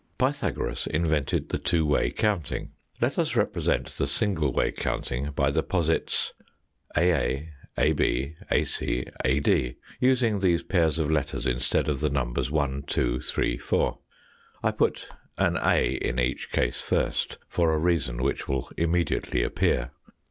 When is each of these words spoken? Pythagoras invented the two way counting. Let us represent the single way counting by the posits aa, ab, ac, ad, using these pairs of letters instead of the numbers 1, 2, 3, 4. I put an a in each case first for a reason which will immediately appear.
Pythagoras 0.17 0.87
invented 0.87 1.49
the 1.49 1.59
two 1.59 1.85
way 1.85 2.09
counting. 2.09 2.71
Let 2.99 3.19
us 3.19 3.35
represent 3.35 3.85
the 3.85 4.07
single 4.07 4.51
way 4.51 4.71
counting 4.71 5.29
by 5.29 5.51
the 5.51 5.61
posits 5.61 6.33
aa, 6.95 7.43
ab, 7.77 8.01
ac, 8.49 9.03
ad, 9.23 9.75
using 9.99 10.39
these 10.39 10.63
pairs 10.63 10.97
of 10.97 11.11
letters 11.11 11.45
instead 11.45 11.87
of 11.87 11.99
the 11.99 12.09
numbers 12.09 12.49
1, 12.49 12.81
2, 12.87 13.19
3, 13.19 13.57
4. 13.59 13.99
I 14.63 14.71
put 14.71 15.07
an 15.37 15.57
a 15.57 15.91
in 15.91 16.19
each 16.19 16.51
case 16.51 16.81
first 16.81 17.37
for 17.47 17.71
a 17.71 17.77
reason 17.77 18.23
which 18.23 18.47
will 18.47 18.71
immediately 18.77 19.43
appear. 19.43 19.91